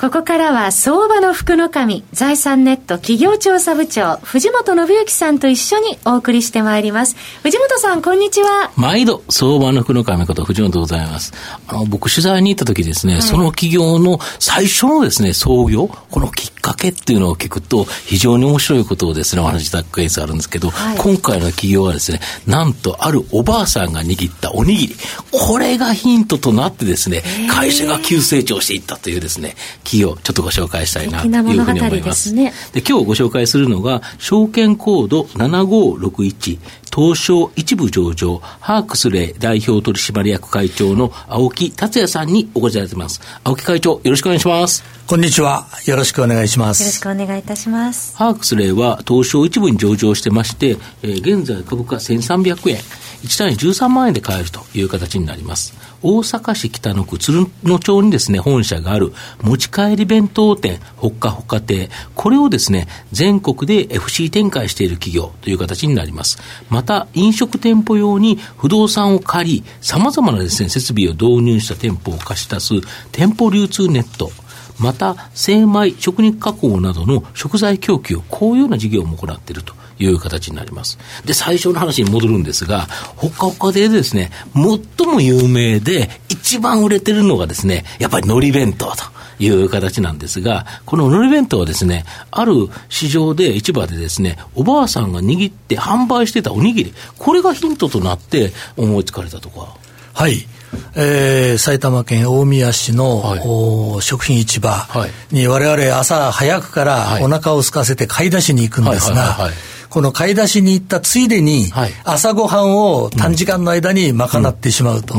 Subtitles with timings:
[0.00, 7.16] ここからは相場の福の神、財産ネット企業調査部長、藤本信之さんと一緒にお送りしてまいります。
[7.42, 8.72] 藤本さん、こんにちは。
[8.76, 11.34] 毎度、相場の福の神こと藤本でございます。
[11.68, 24.96] あの、僕取材に行った時ですね、はい、その企業の最初のですね、創業、このきっかけっていうのを聞くと、非常に面白いことをですね、お話したケースあるんですけど、はい、今回の企業はですね、なんとあるおばあさんが握ったおにぎり、
[25.32, 32.34] これがヒントとなってですね、会社が急成長していったというですね、企業、ちょっとご紹介したいなというふうに思います。
[32.34, 36.58] で、ね、今日ご紹介するのが、証券コード7561、
[36.94, 43.20] 東証一部上場、ハークスレイ代表取締役会長の青木達也さんにお越しいただいてます。
[43.44, 44.82] 青木会長、よろしくお願いします。
[45.06, 45.66] こんにちは。
[45.86, 46.82] よろしくお願いします。
[46.82, 48.16] よろしくお願いいたします。
[48.16, 52.76] ハークスレイは東証一部に上場してまして、えー、現在株価1300円、
[53.22, 55.74] 1単位13万円で買えるという形になります。
[56.02, 59.12] 大阪市北の区鶴野町にですね、本社がある
[59.42, 66.38] 持ち帰り弁当店、ほっかほか亭、これをですね、全国で FC 展開している企業という形になります。
[66.70, 72.74] また、飲食店舗用に不動産を借り、様々なですね、設備を導入した店舗を貸し出す
[73.12, 74.30] 店舗流通ネット、
[74.78, 79.79] また、精米、食肉加工などの食材供給、こういうような事業も行っていると。
[80.00, 80.98] いう形になります。
[81.24, 89.04] で、最初の話に戻るんですが、ほかほかでですね、最も有名で一番売れてるのがですね、やっぱり海苔弁当と。
[89.42, 99.74] いう形なんですが、この海苔弁当はですね、ある市場で、市場でですね、おばあさんが握って販売してたおにぎり、これがヒントとなって思いつかれたとか。
[100.12, 100.46] はい。
[100.94, 104.86] えー、埼玉県大宮市の、はい、食品市場
[105.32, 109.50] に我々朝早くからお腹を空かせて買い出しに行くんですが、
[109.90, 111.70] この買い出しに行ったついでに、
[112.04, 115.16] 朝ごはんを短時間の間に賄ってしまうと。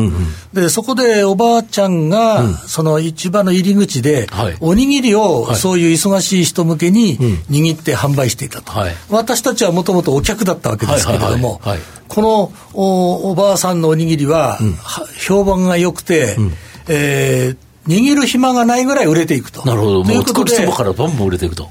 [0.53, 4.27] で、そこでおばあちゃんが、その市場の入り口で、
[4.61, 7.17] おにぎりをそういう忙しい人向けに
[7.49, 8.71] 握って販売していたと。
[9.09, 11.59] 私たちはもともとお客だったわけですけれども、
[12.07, 14.57] このおおばあさんのおにぎりは、
[15.19, 16.37] 評判が良くて、
[16.87, 19.65] えー握る暇がないぐらい売れていくと。
[19.65, 20.03] なるほど。
[20.03, 21.69] もう作るそばからバンバン売れていくと。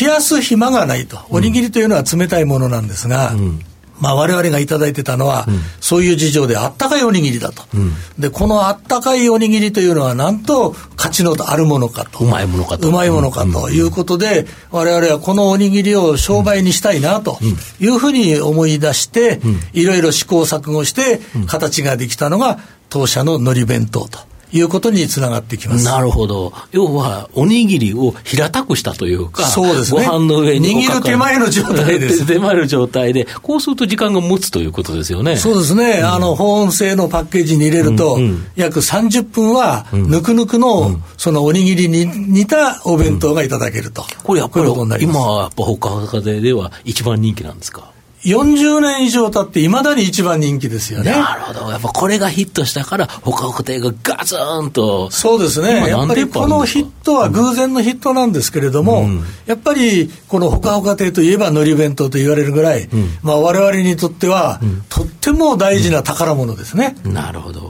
[0.00, 1.18] 冷やす暇がないと。
[1.28, 3.60] おにぎりというのは冷たいものなんですが、うん、
[4.00, 7.62] まあ我々が頂いてたのは、うん、そういう事情であったかいおにぎりだと。
[7.74, 12.24] うん、で、このあったかいおにぎりというのはなんと価値のあるものかと。
[12.24, 12.88] うまいものかと。
[12.88, 17.38] うまいものかということで、我々はこのおにぎりを商売にしたいなと
[17.80, 19.40] いうふうに思い出して、
[19.74, 22.58] いろいろ試行錯誤して、形ができたのが
[22.88, 24.20] 当社の海苔弁当と。
[24.52, 25.84] いうことにつながってきます。
[25.84, 32.24] なるほど、要はおにぎりを平たくしたというか、そうですね、ご飯の上に握る手前の状態です。
[32.26, 35.36] 手前の状態で、こうすると時間が持つということですよね。
[35.36, 47.58] そうですね、うん、あの保温性のパッケージに入れると、うんうん、約30分は、ぬくぬくの、そのおにぎりに似たお弁当がいただけると、これやっぱり、今はやっぱほかほかででは一番人気なん。
[47.58, 51.12] ですか40年以上経って、いまだに一番人気ですよね。
[51.12, 51.70] なるほど。
[51.70, 55.10] やっぱこれがヒットしたから、他の家庭がガツンと。
[55.10, 55.88] そうですね。
[55.88, 66.96] やっぱりこのヒットは偶然のヒットなんですけれども、うん、やっぱりこのほかほか亭といえば海苔弁当と言われるぐらい、うん、まあ我々にとっては、とっても大事な宝物ですね。
[67.04, 67.67] なるほど。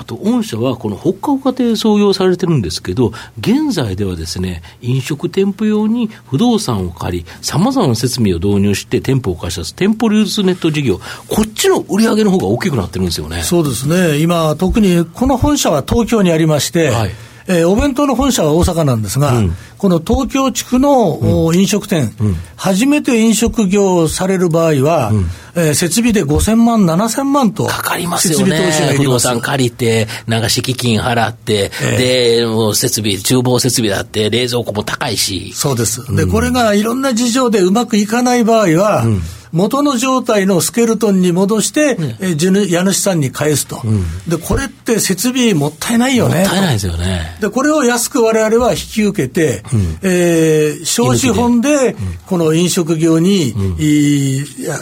[0.00, 13.42] あと、御社はこのほっかほかで創業されてるんですけど、現在ではですね、飲食店舗用に不動産を借り、さまざまな設備を導入して店舗を貸し出す店舗流通ネット事業、こっちの売り上げの方が大きくなってるんですよね。
[13.42, 14.16] そうですね。
[14.20, 17.10] 今、特にこの本社は東京にありまして、はい
[17.50, 35.52] えー、お弁当の本社は大阪なんですが、うん、この東京地区の、うん、飲食店、うん、初めて飲食業をされる場合は、うん、えー、設備で5000万、7000万と、かかりますよね、不動産借りて、流し基金払って、えー、で、もう設備、厨房設備だって、冷蔵庫も高いし。
[35.52, 36.14] そうです。
[36.14, 39.04] で、これがいろんな事情でうまくいかない場合は、
[39.52, 46.40] 元の状態のスケルトンに戻して、ね、え家主さんに返すと、うん、でこれって設備もったいないよね。
[46.40, 47.36] もったいないですよね。
[47.40, 53.76] でこれを安く我々は引き受けて、うん、えー、少資本でこの飲食業に、うん、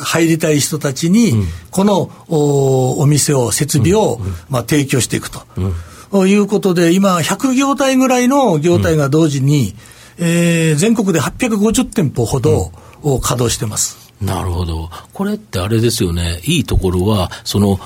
[0.03, 1.35] 入りたい人たちに、
[1.71, 4.21] このおお店を設備を、
[4.51, 5.43] まあ、提供していくと、
[6.11, 9.75] ということで今100業態ぐらいの業態が同時に、
[10.19, 12.73] えー、全国で850店舗ほど、
[13.03, 14.08] を稼働してます。
[14.21, 14.91] なるほど。
[15.13, 16.41] これってあれですよね。
[16.45, 17.79] いいところは、その、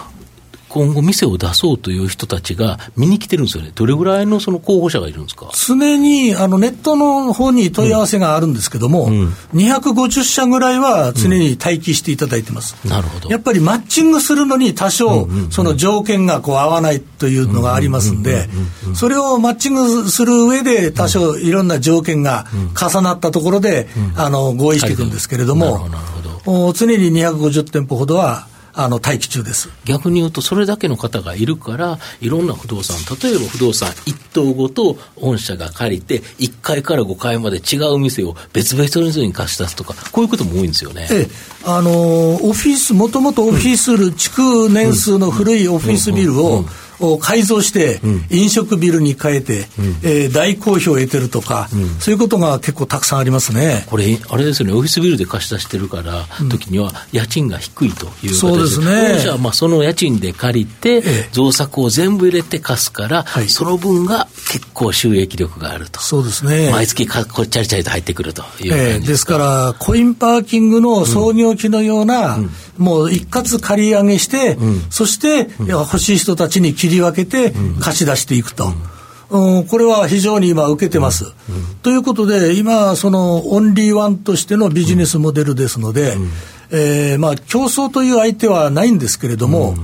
[0.69, 3.73] 今後店を出そうという人たちが見に来てるんですよね。
[3.75, 5.50] どれぐらいのその候補者がいるんですか？
[5.52, 12.75] 常に、あの、ネットの方に問い合わせがあるんですけども、うん、250社ぐらいは常に待機していただいてます。
[12.87, 13.29] うん、なるほど。
[13.29, 18.49] やっぱりマッチングするのに多少、その条件がこう合わないというのがありますんで、
[18.94, 22.46] それをマッチングする上で多少いろんな条件が
[22.81, 25.90] 重なったところで、あの、合意していくんですけれども、
[26.44, 29.68] 常に250店舗ほどはあの待機中です。
[29.84, 41.06] 逆に言うと、それだけの方がいるから、いろんな不動産、例えば不動産1棟ごと御社が借りて、1階から5階まで違う店を別々の人に貸し出すとか、こういうことも多いんですよね。
[41.10, 41.28] ええ、
[41.64, 46.64] あのオフィス、もともとオフィスル、築年数の古いオフィスビルを、
[47.06, 48.00] を改造して、
[48.31, 49.64] 飲食ビルに変えて、う
[50.02, 51.69] えー、大好評を得てるとか、
[51.99, 53.84] そういうことが結構たくさんありますね。
[53.87, 59.19] これ、あれですよね、オフィスビルで貸し出してるから、時には家賃が低いというそうですね。
[59.20, 61.02] じゃあ、まあ、その家賃で借りて、
[61.32, 66.00] 造作を全部入れて貸すから、はい、その分が結構収益力があると。
[66.00, 66.70] そうですね。
[66.70, 72.50] 毎月か、こっちゃりちゃりと入ってくるというえー、ですから、コインパーキングの創業期のような、うん。
[72.78, 78.72] もう一括借り上げして、うん、そして、うん、欲しい人たちに切り分けて貸し出していくと。
[79.30, 81.32] うん、これは非常に今受けてます。
[81.82, 86.16] ということで、今、そのオンリーワンとしてのビジネスモデルですので、
[86.70, 89.74] えー、まあ競争という相手はないんですけれども、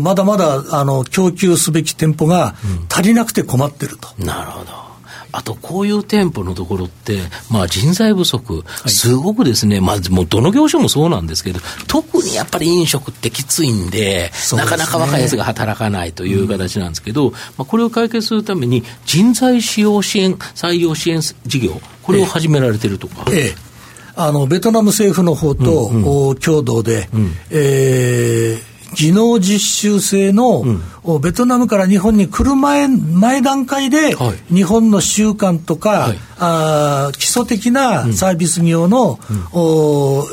[0.00, 2.54] まだまだあの供給すべき店舗が
[2.90, 4.08] 足りなくて困ってると。
[4.18, 4.91] なるほど。
[5.32, 7.18] あと、こういう店舗のところって、
[7.50, 23.24] まあ、人材不足、すごくですね、まあ、もうどの業種もそうなんですけど、特にやっぱり飲食ってきついんで、でね、なかなか若いやつが働かないという形なんですけど、うん、まあ、これを解決するために、人材使用支援、採用支援事業、これを始められてるとか。
[23.32, 23.72] ええ。
[24.14, 30.64] あのベトナム政府の方と、うんうん、共同で、うん、えー技能実習生の、
[31.04, 40.26] うん、ベトナムから日本に来る前前段階で、はい、日本の習慣とか、はい、あ基礎的なサービス業の、うん、お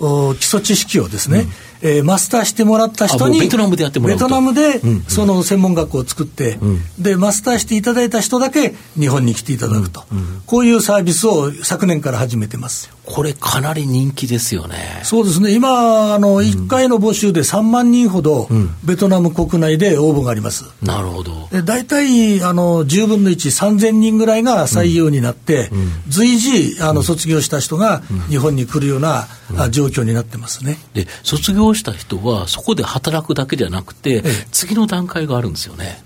[0.00, 1.48] お基礎知識をですね、うん。
[1.80, 10.18] えー、マスターしてもらった人に、ベトナムでやってもらうベトナムで、その専門学校を作って、うん、で、マスターしていただいた人だけ日本に来ていただくと、うん。
[10.18, 12.90] うん、こういうサービスを昨年から始めてます。
[13.10, 15.00] これ、かなり人気ですよね。
[15.02, 18.48] そうですね、今、あの1回の募集で3万人ほど、
[18.84, 20.66] ベトナム国内で応募があります。
[20.82, 21.48] なるほど。
[21.50, 25.70] で大体あの10分の1、3000人ぐらいが採用になって、
[26.08, 29.26] 随時あの卒業した人が日本に来るような、
[29.70, 30.78] 状況になってますね。
[30.92, 34.22] で卒業した人は、そこで働くだけじゃなくて、
[34.52, 36.02] 次の段階があるんですよね。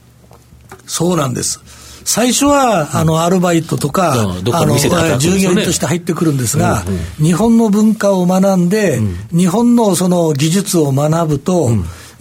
[0.87, 1.60] そうなんです。
[2.04, 4.76] 最初は、あの、アルバイトとか、あの、
[5.19, 6.84] 従業員として入ってくるんですが、
[7.19, 9.00] 日本の文化を学んで、
[9.31, 11.70] 日本のその技術を学ぶと、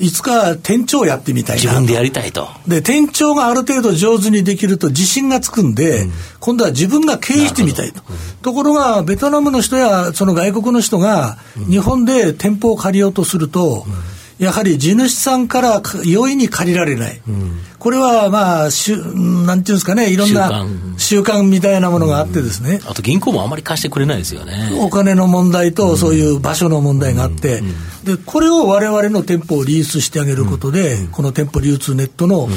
[0.02, 1.62] いつか店長やってみたいな。
[1.62, 2.48] 自分でやりたいと。
[2.68, 8.02] で、店長がある程度上手にできると自信がつくんで、うん、今度は自分が経営してみたいと。
[8.10, 11.38] うん、ところが、ベトナムの人やその外国の人が、
[11.70, 13.94] 日本で店舗を借りようとすると、うん
[14.42, 20.66] やはり地主さんから容易に借りられない、うん、これはまあしゅ、なんていうんですかね、いろんな
[20.98, 21.44] 習慣。
[21.44, 24.72] みたいなものがあってですね、うん、あと銀行もあまり貸してくれないですよね。
[24.80, 32.50] お金の問題と、そういう場所の問題があって、うん、でこれを我々の店舗をリースしてあげることで、この店舗流通ネットの、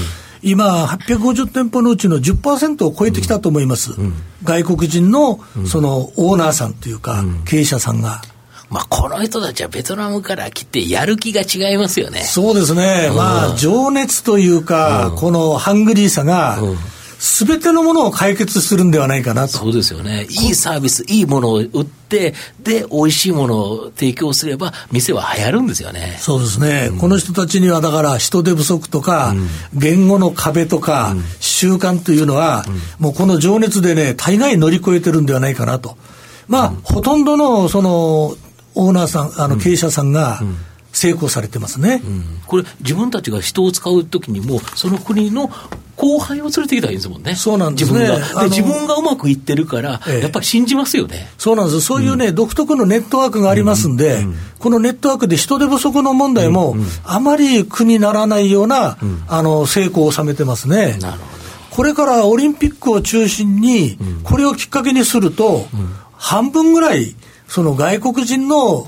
[0.43, 3.91] 今、850店舗のうちの10%を超えてきたと思います、
[4.43, 8.23] 外国人のそのオーナーさんというか、経営者さんが。
[8.75, 12.23] まあ、この人たちはベトナムから来て、やる気が違いますよね。
[12.23, 16.59] そうですね、うん、まあ、情熱というか、うん、このハングリーさが、
[17.21, 19.59] すべてのものを解決するんではないかなと。
[19.59, 20.27] そうですよね。
[20.29, 26.19] いいサービス、いいものを売って、で、美味しいものを提供すれば、店は流行るんですよね。
[26.21, 26.89] そうですね。
[26.91, 32.65] うん、この人たちには、だから人手不足とか、うん、言語の壁とか、うん、習慣というのは、
[32.99, 35.97] もうこの情熱でね、大概乗り越えてるんではないかなと。
[36.49, 38.37] まあ、ほとんどの、その、
[38.75, 40.41] オーナーさん、あの経営者さんが、
[40.93, 45.51] 成功されてますね、うん、これ、自分たちが人を使うときにも、その国の
[45.97, 47.35] 後輩を連れてきたらいいんですもんね。
[47.35, 48.01] そうなんですね。
[48.01, 48.43] 自分が。
[48.43, 51.29] で、自分がうまくいってるから、やっぱり信じますよね。
[51.37, 51.81] そうなんです。
[51.81, 58.97] そういうね、うん、独特のネットワークがありますんで、うん、このネットワークで人手不足の問題も、あまり苦にならないような、
[59.29, 60.97] あの、成功を収めてますね。
[61.01, 61.25] なるほど。
[61.71, 65.67] これからオリンピックを中心に、これをきっかけにすると、
[66.17, 67.17] 半分ぐらい、
[67.55, 68.85] その外国人の、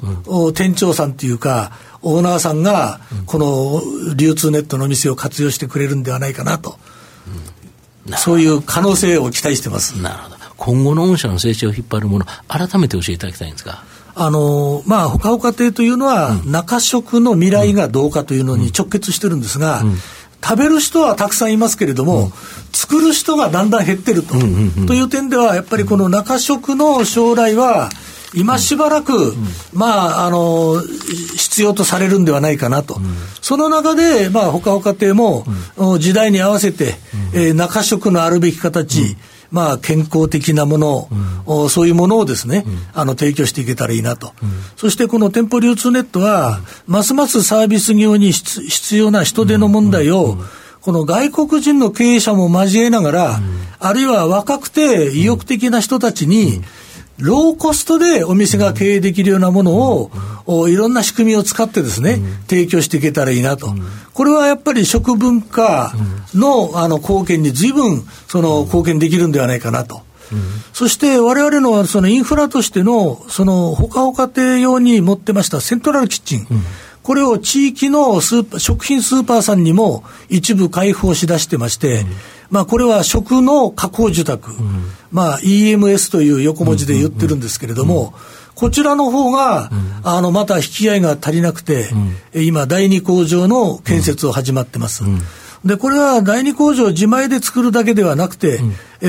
[0.52, 1.70] 店長さんっていうか、
[2.02, 3.80] オーナーさんが、この
[4.16, 6.76] 流通ネットの店を活用してくれるんではないかなと、
[8.08, 10.02] うん、そういう可能性を期待してます。
[10.02, 10.36] なるほど。
[10.56, 13.84] 今後の御社の成長を引っ張るもの、改めて教えていただきたいんですが。
[14.16, 19.84] あの、まあ、ほかほか亭というのは、中食の未来がどうかというのに直結してるんですが、
[20.42, 22.32] 食べる人はたくさんいますけれども、
[22.72, 24.34] 作る人がだんだん減ってると。
[24.88, 27.90] という点では、やっぱりこの中食の将来は、
[28.34, 29.34] 今しばらく、
[29.72, 30.82] まあ、あの、
[31.36, 33.00] 必要とされるんではないかなと。
[33.40, 35.46] その中で、まあ、ほかほか亭も、
[35.98, 36.94] 時代に合わせて、
[37.32, 39.16] えー、中食のあるべき形、
[39.50, 41.08] まあ、健康的なもの
[41.46, 44.32] を、うん、そういうものをですね、うん、あの、提供していけたらいいなと。
[44.42, 50.38] うん、そしてこの店舗流通ネットは、ますますサービス業に必要な人手の問題を、
[50.80, 53.40] この外国人の経営者も交えながら、
[53.78, 56.62] あるいは若くて意欲的な人たちに、
[57.18, 60.10] ローコストでお店が経営できるようなもの
[60.46, 63.74] を、いろんな仕組みを使ってですね、提供していけたらいいなと。
[64.12, 65.92] これはやっぱり食文化
[66.34, 70.02] のあの貢献に随分その貢献できるんではないかなと。
[70.72, 76.46] そして我々のそのインフラとしての、そのほかほか亭用に持ってましたセントラルキッチン。
[77.06, 82.04] これを地域のスーパー食品スーパーさんにも一部開放しだしてまして、
[82.50, 88.12] まあ、これは食の加工受託、うん、まあ、EMS という横文字で言ってるんですけれども、
[88.56, 89.70] こちらの方が、
[90.02, 91.90] あの、また引き合いが足りなくて、
[92.34, 95.04] 今、第二工場の建設を始まってます。
[95.64, 98.72] で、これは第二工場自前で作るだけではなくて、うん、
[99.02, 99.06] え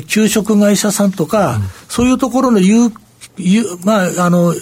[0.00, 2.92] ー、給食会社さんとか、うん、そういうところの有、
[3.38, 4.54] 有、まあ、あの、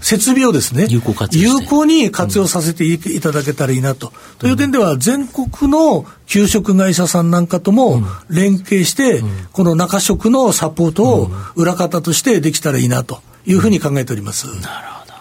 [0.00, 4.12] 設備をですね、有効活用有効に活用させていただけたらいいなと。
[4.38, 14.46] という点では、全国の給食会社さんなんかとも連携して、この中食のサポートを裏方としてできたらいいなというふうに考えております。
[14.46, 15.14] なるほど。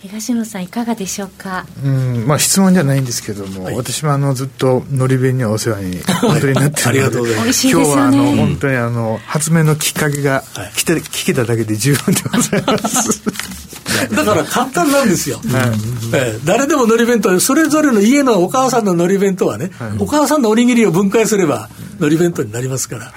[0.00, 1.66] 東野さんいかがでしょうか？
[1.84, 7.68] うんまあ質問じゃないんですけども、はい、私もあのずっとのり弁にはお世話に 本当になってありがとうございます。
[7.68, 10.42] 今日はあの本当にあの発明のきっかけが
[10.74, 13.22] 来て、はい、聞けただけで十分でございます。
[14.14, 15.40] だから簡単なんですよ。
[15.52, 15.70] はい
[16.12, 23.12] えー、誰でものり弁当、それぞれの家のお母さんののり弁当はね、はい、お母さんのおにぎりを分解すれば、のり弁当になりますから。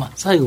[0.00, 0.46] はいまあ、最後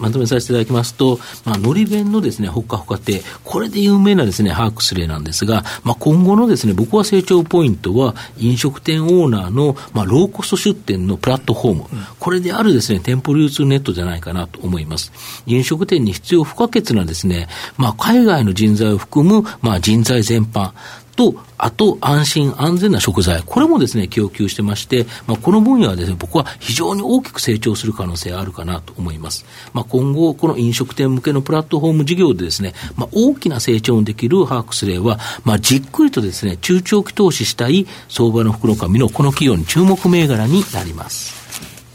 [0.00, 11.84] まとめさせていただきますと、まあ、のり弁のですね、ほっかほかって、これで有名なですね、ハークスレーなんですが、まあ、今後のですね、僕は成長ポイントは、飲食店オーナーの、まあ、ローコスト出店のプラットフォーム、
[12.18, 15.12] これであるですね、店舗流通ネットじゃないかなと思います。
[15.46, 20.72] 飲食店に必要不可欠なですね、まあ、海外の人材を含む、まあ、人材全般、
[21.18, 29.44] と、あと安心安全な食材、これもですね、供給してまして、まあ、この分野はですね、僕は非常に大きく成長する可能性あるかなと思います。
[29.72, 41.37] まあ、今後、この飲食店向けのプラットフォーム事業でですね、まあ、大きな成長のできるハークスレイは、まあ、じっくりとですね、中長期投資したい相場の袋紙のこの企業に注目銘柄になります。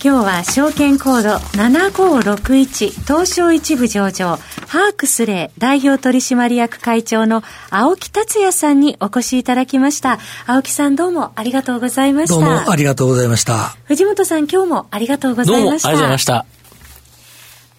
[0.03, 4.35] 今日は証券コード7561東証一部上場
[4.67, 10.19] ハークスレー代表取締役会長の青木達也さんにお越しいただきました。
[10.45, 12.35] 青木さんどうもありがとうございました。
[12.35, 13.77] どうもありがとうございました。
[13.85, 15.63] 藤本さん今日もありがとうございました。
[15.63, 16.62] どうもありがとうございました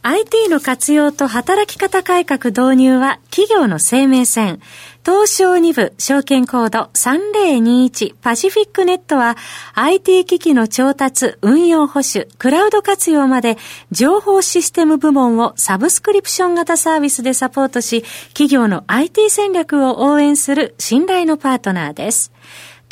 [0.06, 4.60] IT の活用と働き方改革導入は企業の生命線。
[5.02, 9.38] 東証2部証券コード3021パシフィックネットは
[9.72, 13.56] IT 機器の調達、運用保守、クラウド活用まで
[13.92, 22.30] 情報システム部門をサブスクリプション型サービスでサポートし企業の IT 戦略を応援する信頼のパートナーです。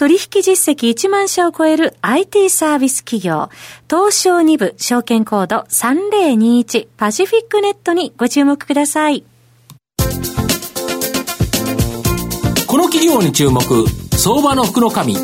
[0.02, 3.50] 取引実績1万社を超える IT サービス企業、
[3.88, 9.22] 東証2部証券コード3021パシフィックネットにご注目ください。
[12.66, 13.62] この企業に注目、
[14.16, 15.14] 相場の福の神。
[15.14, 15.20] こ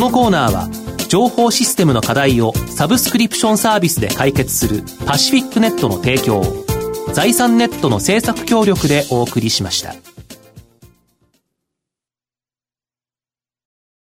[0.00, 0.70] のコーナーは、
[1.10, 6.64] 情報システムの課題をサブスクリプションサービスで解決するパシフィックネットの提供を、
[7.12, 10.13] 財産ネットの制作協力でお送りしました。